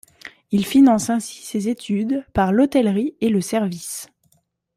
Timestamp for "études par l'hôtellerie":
1.69-3.13